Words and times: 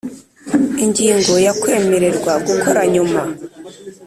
Ingingo 0.83 1.33
ya 1.45 1.53
kwemererwa 1.61 2.33
gukora 2.47 2.81
nyuma 2.93 3.21